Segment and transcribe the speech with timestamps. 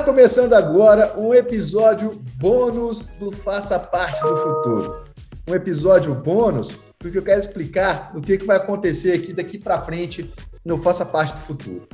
[0.00, 5.04] Começando agora um episódio bônus do Faça Parte do Futuro.
[5.48, 9.80] Um episódio bônus porque eu quero explicar o que, que vai acontecer aqui daqui para
[9.80, 10.32] frente
[10.64, 11.88] no Faça Parte do Futuro.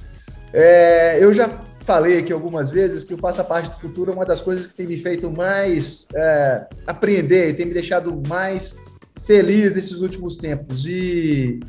[0.53, 1.49] É, eu já
[1.81, 4.75] falei aqui algumas vezes que o Faça Parte do Futuro é uma das coisas que
[4.75, 8.77] tem me feito mais é, aprender e tem me deixado mais
[9.25, 10.87] feliz nesses últimos tempos.
[10.87, 11.61] E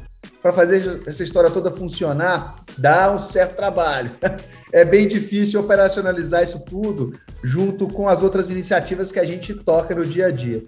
[0.42, 4.11] para fazer essa história toda funcionar, dá um certo trabalho.
[4.73, 9.95] É bem difícil operacionalizar isso tudo junto com as outras iniciativas que a gente toca
[9.95, 10.65] no dia a dia.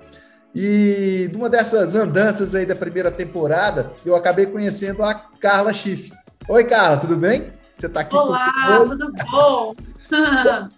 [0.56, 6.14] E numa dessas andanças aí da primeira temporada, eu acabei conhecendo a Carla Schiff.
[6.48, 7.52] Oi, Carla, tudo bem?
[7.76, 8.88] Você está aqui Olá, com...
[8.88, 9.76] tudo bom?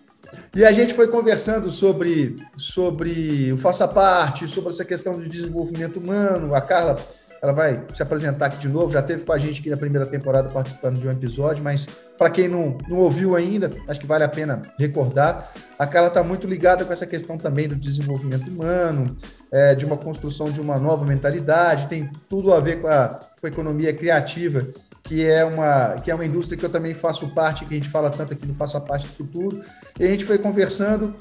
[0.56, 5.98] E a gente foi conversando sobre, sobre o Faça Parte, sobre essa questão de desenvolvimento
[6.00, 6.56] humano.
[6.56, 6.98] A Carla
[7.42, 10.06] ela vai se apresentar aqui de novo, já teve com a gente aqui na primeira
[10.06, 11.88] temporada participando de um episódio, mas
[12.18, 15.52] para quem não, não ouviu ainda, acho que vale a pena recordar.
[15.78, 19.16] A Carla está muito ligada com essa questão também do desenvolvimento humano,
[19.52, 23.48] é, de uma construção de uma nova mentalidade, tem tudo a ver com a, com
[23.48, 24.68] a economia criativa,
[25.04, 27.90] que é, uma, que é uma indústria que eu também faço parte, que a gente
[27.90, 29.62] fala tanto aqui no Faço a Parte do Futuro.
[30.00, 31.16] E a gente foi conversando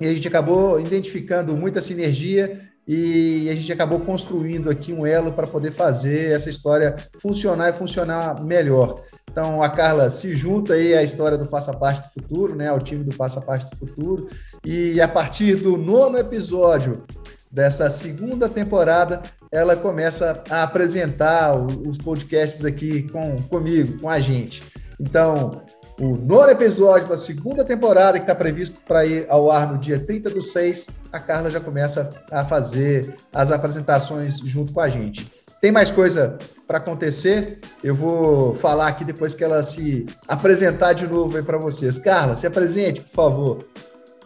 [0.00, 5.32] e a gente acabou identificando muita sinergia e a gente acabou construindo aqui um elo
[5.32, 9.00] para poder fazer essa história funcionar e funcionar melhor.
[9.30, 12.78] Então, a Carla se junta aí à história do Faça Parte do Futuro, né, ao
[12.78, 14.28] time do Faça Parte do Futuro,
[14.64, 17.04] e a partir do nono episódio
[17.50, 24.62] dessa segunda temporada, ela começa a apresentar os podcasts aqui com, comigo, com a gente.
[24.98, 25.62] Então,
[26.00, 30.00] o nono episódio da segunda temporada, que está previsto para ir ao ar no dia
[30.00, 35.30] 30 do 6, a Carla já começa a fazer as apresentações junto com a gente.
[35.60, 37.60] Tem mais coisa para acontecer?
[37.84, 41.98] Eu vou falar aqui depois que ela se apresentar de novo para vocês.
[41.98, 43.58] Carla, se apresente, por favor.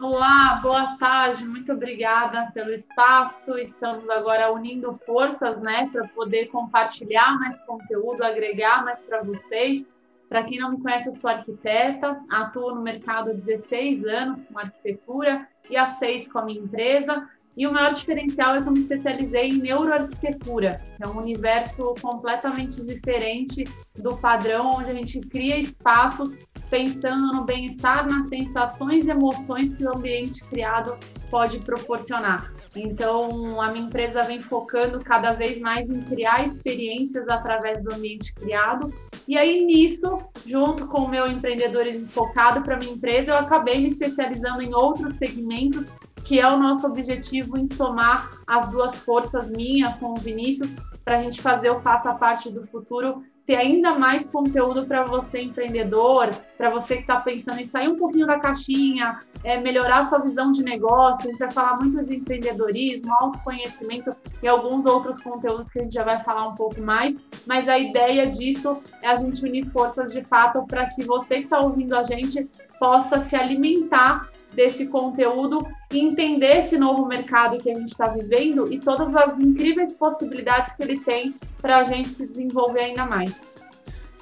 [0.01, 3.59] Olá, boa tarde, muito obrigada pelo espaço.
[3.59, 9.87] Estamos agora unindo forças, né, para poder compartilhar mais conteúdo, agregar mais para vocês.
[10.29, 14.59] Para quem não me conhece, eu sou arquiteta, atuo no mercado há 16 anos com
[14.59, 17.29] arquitetura e há seis com a minha empresa.
[17.57, 21.95] E o maior diferencial é que eu me especializei em neuroarquitetura, que é um universo
[22.03, 23.65] completamente diferente
[23.97, 26.39] do padrão, onde a gente cria espaços
[26.71, 30.97] pensando no bem-estar, nas sensações e emoções que o ambiente criado
[31.31, 32.53] pode proporcionar.
[32.75, 38.35] Então, a minha empresa vem focando cada vez mais em criar experiências através do ambiente
[38.35, 38.93] criado.
[39.27, 43.89] E aí, nisso, junto com o meu empreendedorismo focado para minha empresa, eu acabei me
[43.89, 45.91] especializando em outros segmentos,
[46.25, 51.19] que é o nosso objetivo em somar as duas forças minha com o Vinícius, para
[51.19, 55.41] a gente fazer o passo a parte do futuro ter ainda mais conteúdo para você
[55.41, 60.19] empreendedor, para você que está pensando em sair um pouquinho da caixinha, é, melhorar sua
[60.19, 61.29] visão de negócio.
[61.29, 65.95] A gente vai falar muito de empreendedorismo, autoconhecimento e alguns outros conteúdos que a gente
[65.95, 67.17] já vai falar um pouco mais.
[67.47, 71.45] Mas a ideia disso é a gente unir forças de fato para que você que
[71.45, 72.49] está ouvindo a gente
[72.81, 78.73] possa se alimentar desse conteúdo e entender esse novo mercado que a gente está vivendo
[78.73, 83.35] e todas as incríveis possibilidades que ele tem para a gente se desenvolver ainda mais.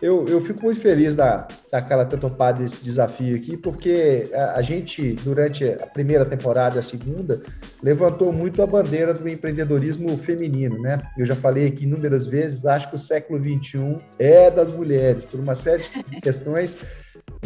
[0.02, 4.56] Eu, eu fico muito feliz da, da Carla ter topado esse desafio aqui, porque a,
[4.56, 7.40] a, gente, durante a primeira temporada e a segunda,
[7.82, 11.00] levantou muito a bandeira do empreendedorismo feminino, né?
[11.16, 15.40] Eu já falei aqui inúmeras vezes, acho que o século XXI é das mulheres, por
[15.40, 16.76] uma série de questões,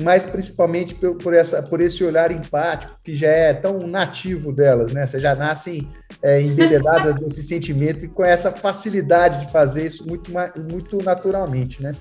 [0.01, 4.93] mas principalmente por, por, essa, por esse olhar empático que já é tão nativo delas,
[4.93, 5.07] né?
[5.07, 5.89] Você já nascem
[6.23, 10.31] é, embebedadas nesse sentimento e com essa facilidade de fazer isso muito,
[10.71, 11.93] muito naturalmente, né?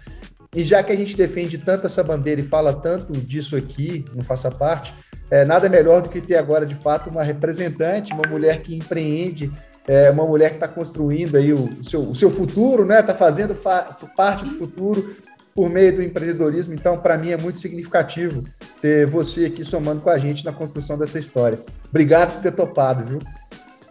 [0.56, 4.24] e já que a gente defende tanto essa bandeira e fala tanto disso aqui, não
[4.24, 4.94] faça parte,
[5.30, 9.52] é, nada melhor do que ter agora, de fato, uma representante, uma mulher que empreende,
[9.88, 13.02] é, uma mulher que está construindo aí o, o, seu, o seu futuro, né?
[13.02, 15.16] Está fazendo fa parte do futuro
[15.58, 16.76] por meio do empreendedorismo.
[16.76, 18.44] Então, para mim, é muito significativo
[18.80, 21.60] ter você aqui somando com a gente na construção dessa história.
[21.90, 23.20] Obrigado por ter topado, viu?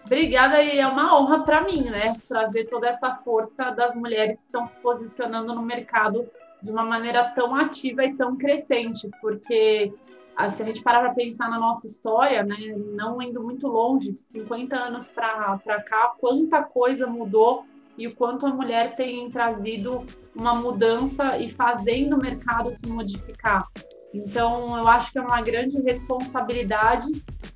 [0.05, 2.15] Obrigada, e é uma honra para mim, né?
[2.29, 6.29] Trazer toda essa força das mulheres que estão se posicionando no mercado
[6.63, 9.93] de uma maneira tão ativa e tão crescente, porque
[10.37, 12.57] ah, se a gente parar para pensar na nossa história, né,
[12.95, 17.65] não indo muito longe, de 50 anos para cá, quanta coisa mudou
[17.97, 20.05] e o quanto a mulher tem trazido
[20.35, 23.67] uma mudança e fazendo o mercado se modificar.
[24.13, 27.07] Então, eu acho que é uma grande responsabilidade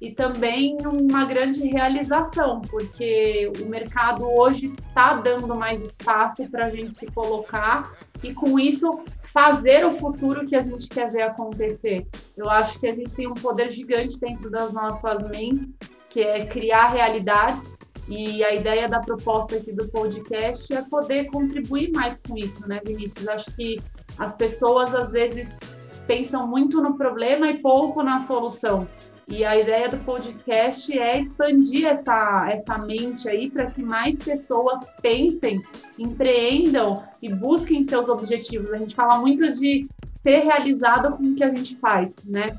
[0.00, 6.70] e também uma grande realização, porque o mercado hoje está dando mais espaço para a
[6.70, 7.92] gente se colocar
[8.22, 9.00] e, com isso,
[9.32, 12.06] fazer o futuro que a gente quer ver acontecer.
[12.37, 15.72] Eu acho que a gente tem um poder gigante dentro das nossas mentes,
[16.08, 17.62] que é criar realidades.
[18.10, 22.80] E a ideia da proposta aqui do podcast é poder contribuir mais com isso, né,
[22.84, 23.28] Vinícius?
[23.28, 23.78] Acho que
[24.18, 25.48] as pessoas às vezes
[26.08, 28.88] pensam muito no problema e pouco na solução.
[29.28, 34.84] E a ideia do podcast é expandir essa, essa mente aí para que mais pessoas
[35.00, 35.62] pensem,
[35.96, 38.72] empreendam e busquem seus objetivos.
[38.72, 42.58] A gente fala muito de ser realizado com o que a gente faz, né?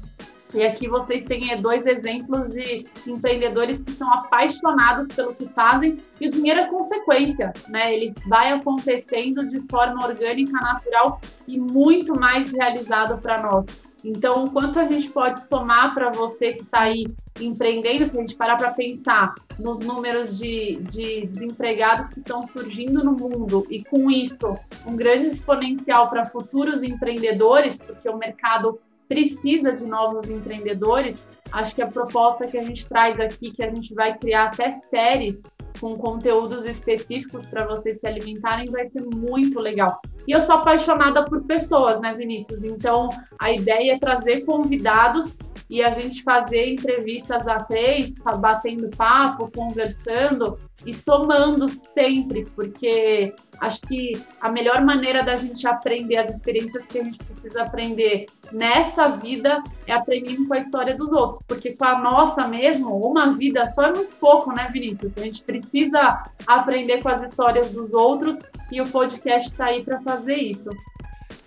[0.53, 5.97] E aqui vocês têm é, dois exemplos de empreendedores que são apaixonados pelo que fazem
[6.19, 7.95] e o dinheiro é consequência, né?
[7.95, 13.65] Ele vai acontecendo de forma orgânica, natural e muito mais realizado para nós.
[14.03, 17.05] Então, o quanto a gente pode somar para você que está aí
[17.39, 23.03] empreendendo, se a gente parar para pensar nos números de, de desempregados que estão surgindo
[23.03, 24.55] no mundo e com isso
[24.87, 28.79] um grande exponencial para futuros empreendedores, porque o mercado
[29.11, 33.67] precisa de novos empreendedores, acho que a proposta que a gente traz aqui, que a
[33.67, 35.41] gente vai criar até séries
[35.81, 39.99] com conteúdos específicos para vocês se alimentarem, vai ser muito legal.
[40.25, 42.63] E eu sou apaixonada por pessoas, né, Vinícius?
[42.63, 45.35] Então, a ideia é trazer convidados
[45.69, 53.79] e a gente fazer entrevistas a três, batendo papo, conversando e somando sempre, porque acho
[53.81, 59.09] que a melhor maneira da gente aprender as experiências que a gente precisa aprender nessa
[59.09, 63.67] vida é aprendendo com a história dos outros, porque com a nossa mesmo, uma vida
[63.67, 65.11] só é muito pouco, né, Vinícius?
[65.15, 68.39] A gente precisa aprender com as histórias dos outros
[68.71, 70.69] e o podcast está aí para fazer isso.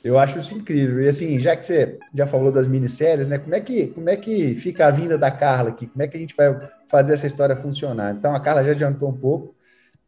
[0.04, 1.02] Eu acho isso incrível.
[1.02, 3.38] E assim, já que você já falou das minisséries, né?
[3.38, 5.86] Como é que, como é que fica a vinda da Carla aqui?
[5.86, 6.54] Como é que a gente vai
[6.88, 8.14] fazer essa história funcionar?
[8.14, 9.54] Então, a Carla já adiantou um pouco.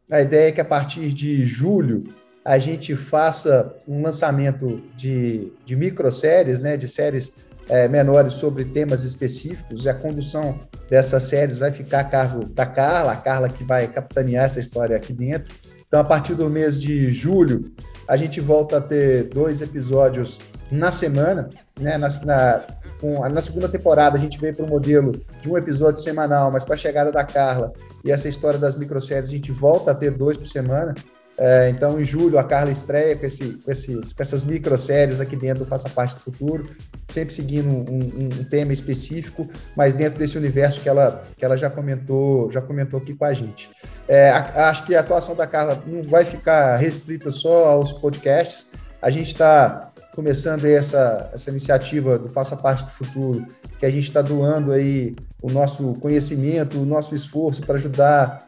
[0.09, 2.05] A ideia é que a partir de julho
[2.43, 6.77] a gente faça um lançamento de, de microséries, né?
[6.77, 7.33] De séries
[7.67, 9.83] é, menores sobre temas específicos.
[9.83, 10.57] E a condução
[10.89, 14.95] dessas séries vai ficar a cargo da Carla, a Carla que vai capitanear essa história
[14.95, 15.53] aqui dentro.
[15.85, 17.73] Então, a partir do mês de julho,
[18.07, 20.39] a gente volta a ter dois episódios
[20.71, 21.97] na semana, né?
[21.97, 22.63] Na, na,
[22.99, 26.63] com, na segunda temporada a gente veio para o modelo de um episódio semanal, mas
[26.63, 27.73] com a chegada da Carla
[28.03, 30.93] e essa história das microséries a gente volta a ter dois por semana.
[31.39, 35.35] É, então, em julho, a Carla estreia com, esse, com, esses, com essas microséries aqui
[35.35, 36.67] dentro do Faça Parte do Futuro,
[37.09, 41.55] sempre seguindo um, um, um, tema específico, mas dentro desse universo que ela, que ela
[41.55, 43.69] já comentou já comentou aqui com a gente.
[44.07, 48.65] É, a, acho que a atuação da Carla não vai ficar restrita só aos podcasts.
[48.99, 53.45] A gente está começando essa, essa iniciativa do Faça Parte do Futuro,
[53.77, 58.47] que a gente está doando aí o nosso conhecimento, o nosso esforço para ajudar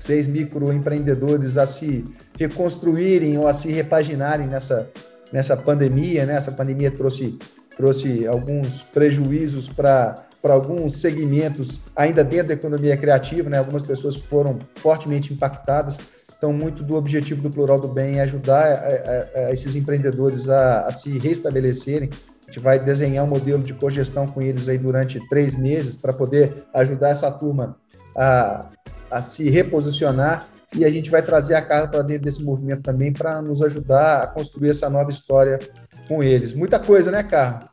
[0.00, 2.04] seis microempreendedores a se
[2.36, 4.90] reconstruírem ou a se repaginarem nessa,
[5.32, 6.26] nessa pandemia.
[6.26, 6.34] Né?
[6.34, 7.38] Essa pandemia trouxe,
[7.76, 13.58] trouxe alguns prejuízos para alguns segmentos ainda dentro da economia criativa, né?
[13.58, 16.00] Algumas pessoas foram fortemente impactadas.
[16.36, 20.48] Então, muito do objetivo do Plural do Bem é ajudar a, a, a esses empreendedores
[20.48, 22.10] a, a, se restabelecerem.
[22.42, 26.12] A gente vai desenhar um modelo de cogestão com eles aí durante três meses para
[26.12, 27.76] poder ajudar essa turma
[28.16, 28.66] a,
[29.10, 33.12] a se reposicionar e a gente vai trazer a Carla para dentro desse movimento também
[33.12, 35.58] para nos ajudar a construir essa nova história
[36.06, 36.52] com eles.
[36.52, 37.70] Muita coisa, né, Carla?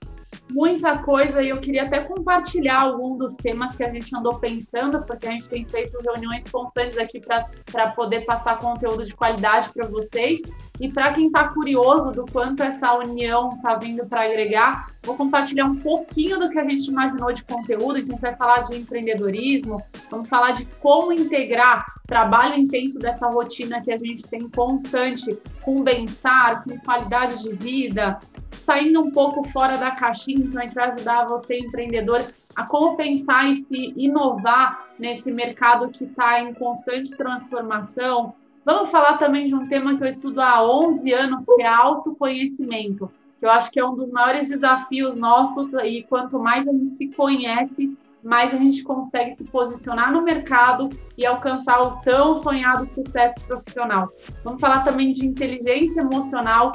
[0.52, 5.04] Muita coisa e eu queria até compartilhar algum dos temas que a gente andou pensando,
[5.04, 9.88] porque a gente tem feito reuniões constantes aqui para poder passar conteúdo de qualidade para
[9.88, 10.42] vocês.
[10.80, 15.66] E para quem está curioso do quanto essa união está vindo para agregar, vou compartilhar
[15.66, 18.00] um pouquinho do que a gente imaginou de conteúdo.
[18.00, 19.78] Então, a gente vai falar de empreendedorismo,
[20.10, 25.84] vamos falar de como integrar trabalho intenso dessa rotina que a gente tem constante com
[25.84, 28.20] bem-estar, com qualidade de vida,
[28.52, 32.26] saindo um pouco fora da caixinha, então a gente vai ajudar você, empreendedor,
[32.56, 38.34] a como pensar e se inovar nesse mercado que está em constante transformação.
[38.66, 43.12] Vamos falar também de um tema que eu estudo há 11 anos, que é autoconhecimento,
[43.40, 46.92] que eu acho que é um dos maiores desafios nossos, e quanto mais a gente
[46.92, 52.88] se conhece, mais a gente consegue se posicionar no mercado e alcançar o tão sonhado
[52.88, 54.10] sucesso profissional.
[54.44, 56.72] Vamos falar também de inteligência emocional,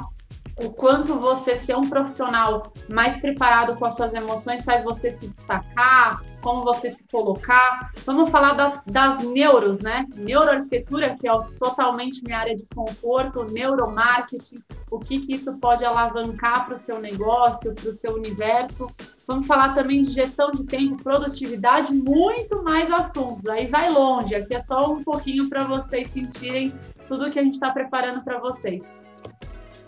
[0.61, 5.29] o quanto você ser um profissional mais preparado com as suas emoções faz você se
[5.29, 7.91] destacar, como você se colocar.
[8.05, 10.05] Vamos falar da, das neuros, né?
[10.15, 14.61] Neuroarquitetura, que é totalmente minha área de conforto, neuromarketing,
[14.91, 18.89] o que, que isso pode alavancar para o seu negócio, para o seu universo.
[19.27, 23.45] Vamos falar também de gestão de tempo, produtividade, muito mais assuntos.
[23.47, 26.73] Aí vai longe, aqui é só um pouquinho para vocês sentirem
[27.07, 28.81] tudo que a gente está preparando para vocês.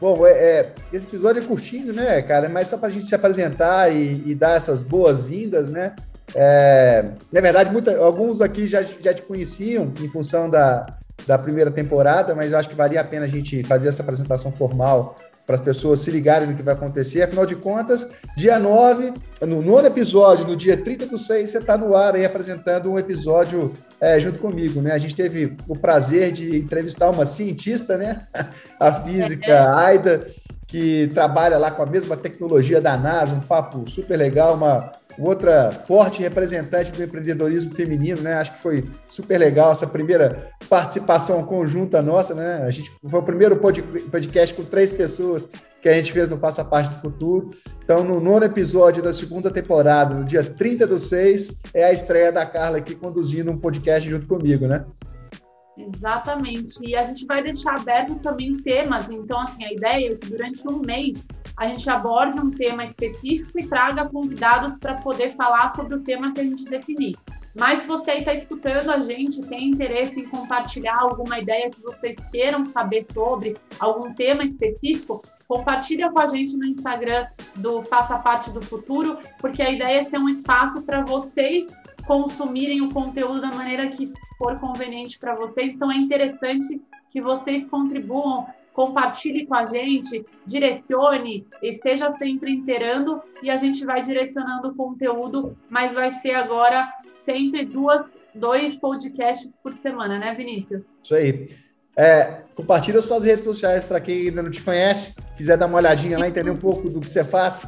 [0.02, 2.48] Bom, é, é, esse episódio é curtinho, né, cara?
[2.48, 5.96] É mais só para a gente se apresentar e, e dar essas boas-vindas, né?
[6.34, 10.88] É, na verdade, muita, alguns aqui já, já te conheciam em função da,
[11.28, 14.52] da primeira temporada, mas eu acho que valia a pena a gente fazer essa apresentação
[14.52, 15.18] formal
[15.52, 17.22] para as pessoas se ligarem no que vai acontecer.
[17.22, 21.78] Afinal de contas, dia 9, no nono episódio, no dia 30 do 6, você está
[21.78, 24.94] no ar aí apresentando um episódio é, junto comigo, né?
[24.94, 28.26] A gente teve o prazer de entrevistar uma cientista, né?
[28.80, 30.26] A física Aida,
[30.66, 35.72] que trabalha lá com a mesma tecnologia da NASA, um papo super legal, uma outra
[35.72, 38.36] forte representante do empreendedorismo feminino, né?
[38.36, 42.64] Acho que foi super legal essa primeira participação conjunta nossa, né?
[42.64, 45.50] A gente foi o primeiro podcast com três pessoas
[45.82, 47.52] que a gente fez no Faça Parte do Futuro.
[47.84, 52.32] Então, no nono episódio da segunda temporada, no dia 30 do 6, é a estreia
[52.32, 54.86] da Carla aqui conduzindo um podcast junto comigo, né?
[55.96, 56.78] Exatamente.
[56.82, 59.10] E a gente vai deixar aberto também temas.
[59.10, 61.26] Então, assim, a ideia é que durante um mês
[61.58, 66.34] a gente aborde um tema específico e traga convidados para poder falar sobre o tema
[66.34, 67.18] que a gente definir.
[67.54, 72.18] Mas se você está escutando a gente, tem interesse em compartilhar alguma ideia que vocês
[72.32, 78.50] queiram saber sobre algum tema específico, compartilha com a gente no Instagram do Faça Parte
[78.52, 81.68] do Futuro, porque a ideia é ser um espaço para vocês
[82.06, 85.74] consumirem o conteúdo da maneira que for conveniente para vocês.
[85.74, 86.82] Então é interessante
[87.12, 94.02] que vocês contribuam compartilhe com a gente, direcione, esteja sempre inteirando e a gente vai
[94.02, 96.90] direcionando o conteúdo, mas vai ser agora
[97.26, 100.84] sempre duas, dois podcasts por semana, né, Vinícius?
[101.04, 101.50] Isso aí.
[101.98, 106.18] É, compartilha suas redes sociais para quem ainda não te conhece, quiser dar uma olhadinha
[106.18, 107.68] lá, entender um pouco do que você faz.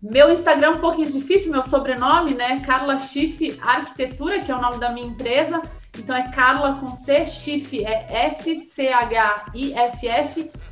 [0.00, 2.60] Meu Instagram é um pouquinho difícil, meu sobrenome, né?
[2.60, 5.60] Carla Schiff Arquitetura, que é o nome da minha empresa.
[5.98, 9.42] Então é Carla com C, Schiff é S-C-H-I-F-F,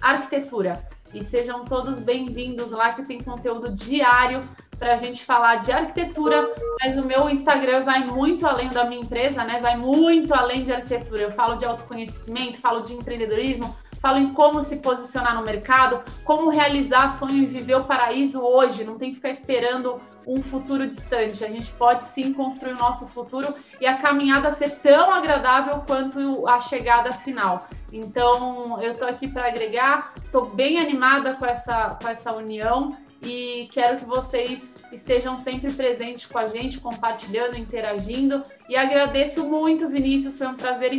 [0.00, 0.86] Arquitetura.
[1.12, 6.54] E sejam todos bem-vindos lá, que tem conteúdo diário para a gente falar de arquitetura,
[6.80, 9.58] mas o meu Instagram vai muito além da minha empresa, né?
[9.60, 11.22] Vai muito além de arquitetura.
[11.22, 13.74] Eu falo de autoconhecimento, falo de empreendedorismo,
[14.06, 18.84] falo em como se posicionar no mercado, como realizar sonho e viver o paraíso hoje,
[18.84, 21.44] não tem que ficar esperando um futuro distante.
[21.44, 26.46] A gente pode sim construir o nosso futuro e a caminhada ser tão agradável quanto
[26.46, 27.66] a chegada final.
[27.92, 33.68] Então, eu estou aqui para agregar, estou bem animada com essa, com essa união e
[33.72, 38.42] quero que vocês estejam sempre presentes com a gente, compartilhando, interagindo.
[38.68, 40.92] E agradeço muito, Vinícius, foi um prazer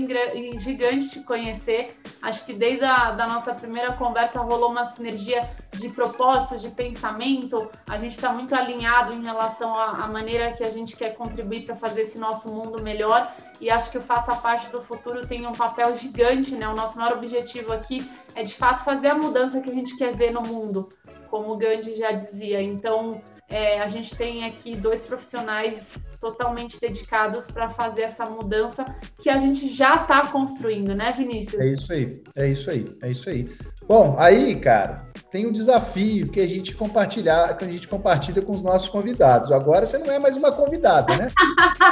[0.59, 1.97] gigante te conhecer.
[2.21, 7.69] Acho que desde a da nossa primeira conversa rolou uma sinergia de propósitos, de pensamento.
[7.87, 11.65] A gente está muito alinhado em relação à, à maneira que a gente quer contribuir
[11.65, 13.33] para fazer esse nosso mundo melhor.
[13.59, 16.67] E acho que o Faça Parte do Futuro tem um papel gigante, né?
[16.67, 20.15] O nosso maior objetivo aqui é de fato fazer a mudança que a gente quer
[20.15, 20.89] ver no mundo,
[21.29, 22.61] como o Gandhi já dizia.
[22.61, 25.87] Então, é, a gente tem aqui dois profissionais
[26.19, 28.83] totalmente dedicados para fazer essa mudança
[29.21, 31.61] que a gente já está construindo, né, Vinícius?
[31.61, 33.49] É isso aí, é isso aí, é isso aí.
[33.87, 38.51] Bom, aí, cara, tem um desafio que a gente compartilhar, que a gente compartilha com
[38.51, 39.49] os nossos convidados.
[39.49, 41.29] Agora você não é mais uma convidada, né?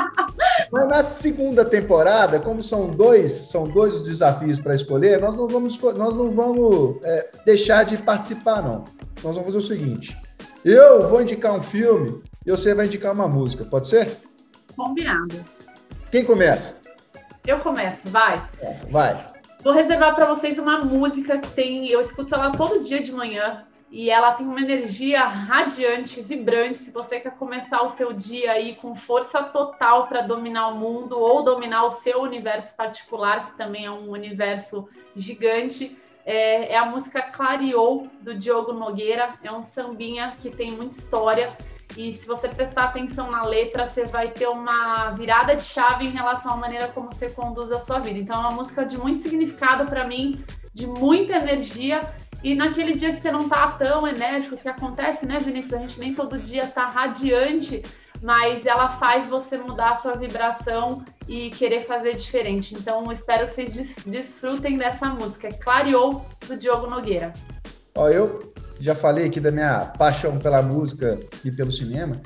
[0.69, 5.47] Mas na segunda temporada, como são dois, são dois os desafios para escolher, nós não
[5.47, 8.83] vamos, nós não vamos é, deixar de participar, não.
[9.23, 10.17] Nós vamos fazer o seguinte:
[10.65, 14.17] Eu vou indicar um filme e você vai indicar uma música, pode ser?
[14.75, 15.45] Combinado.
[16.11, 16.81] Quem começa?
[17.45, 18.43] Eu começo, vai.
[18.89, 19.27] Vai.
[19.63, 23.63] Vou reservar para vocês uma música que tem, eu escuto ela todo dia de manhã
[23.91, 26.79] e ela tem uma energia radiante, vibrante.
[26.79, 31.19] Se você quer começar o seu dia aí com força total para dominar o mundo
[31.19, 35.95] ou dominar o seu universo particular, que também é um universo gigante,
[36.25, 39.35] é, é a música Clareou do Diogo Nogueira.
[39.43, 41.55] É um sambinha que tem muita história.
[41.95, 46.09] E se você prestar atenção na letra, você vai ter uma virada de chave em
[46.09, 48.17] relação à maneira como você conduz a sua vida.
[48.17, 52.01] Então, é uma música de muito significado para mim, de muita energia
[52.43, 55.73] e naquele dia que você não tá tão enérgico, que acontece, né, Vinícius?
[55.73, 57.81] A gente nem todo dia tá radiante,
[58.25, 62.73] mas ela faz você mudar a sua vibração e querer fazer diferente.
[62.73, 65.51] Então, espero que vocês desfrutem dessa música.
[65.51, 67.31] Clareou, do Diogo Nogueira.
[67.95, 72.19] Ó, eu já falei aqui da minha paixão pela música e pelo cinema.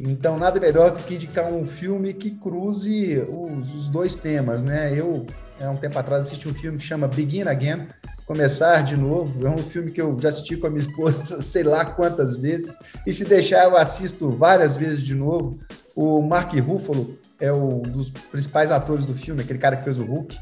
[0.00, 4.98] Então, nada melhor do que indicar um filme que cruze os, os dois temas, né?
[4.98, 5.26] Eu,
[5.60, 7.86] há um tempo atrás, assisti um filme que chama Begin Again,
[8.26, 9.46] Começar de Novo.
[9.46, 12.76] É um filme que eu já assisti com a minha esposa sei lá quantas vezes.
[13.06, 15.58] E se deixar, eu assisto várias vezes de novo.
[15.94, 20.04] O Mark Ruffalo é um dos principais atores do filme, aquele cara que fez o
[20.04, 20.36] Hulk.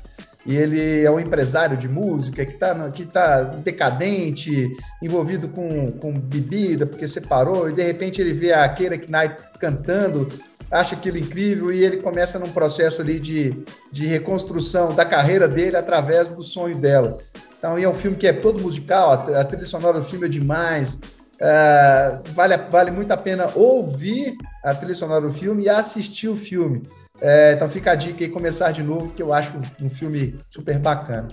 [0.47, 4.69] E ele é um empresário de música que está que tá decadente,
[5.03, 10.29] envolvido com, com bebida, porque separou, e de repente ele vê a Keira Knight cantando,
[10.71, 13.55] acha aquilo incrível e ele começa num processo ali de,
[13.91, 17.17] de reconstrução da carreira dele através do sonho dela.
[17.65, 20.97] Então, é um filme que é todo musical, a trilha sonora do filme é demais.
[21.37, 26.37] Uh, vale, vale muito a pena ouvir a trilha sonora do filme e assistir o
[26.37, 26.87] filme.
[27.17, 30.79] Uh, então, fica a dica aí, começar de novo, que eu acho um filme super
[30.79, 31.29] bacana.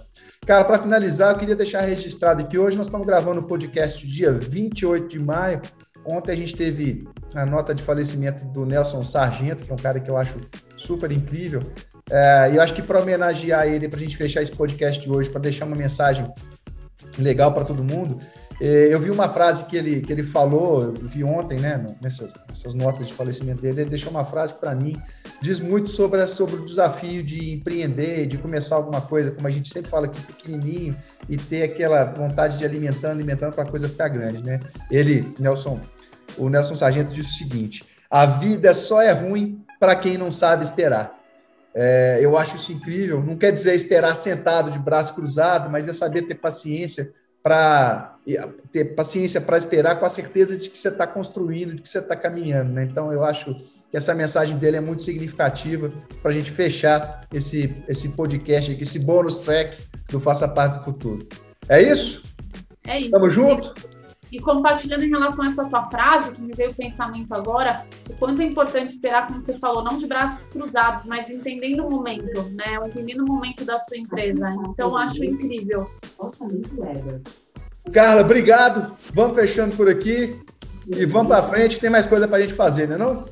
[0.46, 4.32] Cara, para finalizar, eu queria deixar registrado que hoje nós estamos gravando o podcast dia
[4.32, 5.62] 28 de maio.
[6.06, 10.00] Ontem a gente teve a nota de falecimento do Nelson Sargento, que é um cara
[10.00, 10.38] que eu acho
[10.78, 11.60] super incrível.
[12.12, 15.10] É, e eu acho que para homenagear ele, para a gente fechar esse podcast de
[15.10, 16.30] hoje, para deixar uma mensagem
[17.18, 18.20] legal para todo mundo,
[18.60, 22.34] é, eu vi uma frase que ele, que ele falou, eu vi ontem, né, nessas,
[22.48, 24.96] nessas notas de falecimento dele, ele deixou uma frase que para mim
[25.42, 29.74] diz muito sobre, sobre o desafio de empreender, de começar alguma coisa, como a gente
[29.74, 30.96] sempre fala aqui, pequenininho,
[31.30, 34.60] e ter aquela vontade de alimentando, alimentando para a coisa ficar grande, né?
[34.92, 35.80] Ele, Nelson,
[36.38, 40.66] o Nelson Sargento disse o seguinte, a vida só é ruim para quem não sabe
[40.66, 41.21] esperar.
[41.74, 43.22] É, eu acho isso incrível.
[43.22, 48.18] Não quer dizer esperar sentado de braço cruzado, mas é saber ter paciência para
[48.72, 52.00] ter paciência para esperar com a certeza de que você está construindo, de que você
[52.00, 52.72] está caminhando.
[52.72, 52.84] Né?
[52.84, 53.56] Então, eu acho
[53.90, 58.84] que essa mensagem dele é muito significativa para a gente fechar esse, esse podcast aqui,
[58.84, 59.78] esse bônus track
[60.10, 61.28] do Faça Parte do Futuro.
[61.68, 62.24] É isso?
[62.88, 63.12] É isso.
[63.12, 63.74] Tamo junto?
[64.32, 68.14] E compartilhando em relação a essa tua frase, que me veio o pensamento agora, o
[68.14, 72.44] quanto é importante esperar, como você falou, não de braços cruzados, mas entendendo o momento,
[72.52, 72.80] né?
[72.88, 74.56] Entendendo o momento da sua empresa.
[74.70, 75.92] Então, acho incrível.
[76.18, 77.20] Nossa, muito legal.
[77.92, 78.96] Carla, obrigado.
[79.14, 80.40] Vamos fechando por aqui
[80.88, 83.26] e vamos para frente, tem mais coisa para a gente fazer, né não?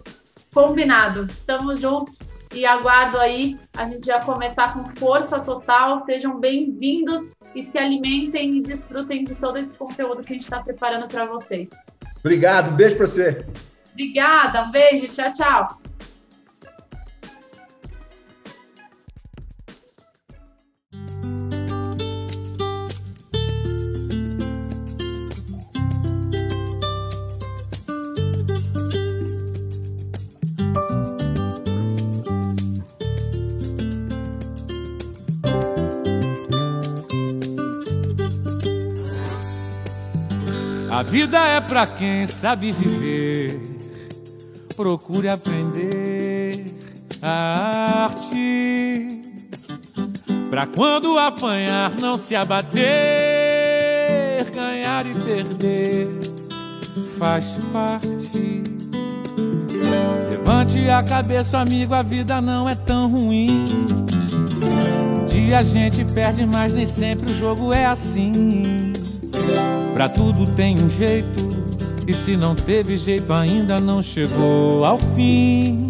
[0.53, 1.27] Combinado.
[1.27, 2.17] Estamos juntos
[2.53, 6.01] e aguardo aí a gente já começar com força total.
[6.01, 10.61] Sejam bem-vindos e se alimentem e desfrutem de todo esse conteúdo que a gente está
[10.61, 11.69] preparando para vocês.
[12.19, 13.45] Obrigado, um beijo para você.
[13.91, 15.88] Obrigada, um beijo, tchau, tchau.
[40.99, 43.57] A vida é pra quem sabe viver,
[44.75, 46.75] procure aprender
[47.21, 49.21] a arte.
[50.49, 52.83] Pra quando apanhar, não se abater,
[54.53, 56.09] ganhar e perder
[57.17, 58.61] faz parte.
[60.29, 63.63] Levante a cabeça, amigo, a vida não é tão ruim.
[65.15, 68.91] Um dia a gente perde, mas nem sempre o jogo é assim.
[69.93, 71.49] Pra tudo tem um jeito,
[72.07, 75.88] e se não teve jeito ainda não chegou ao fim.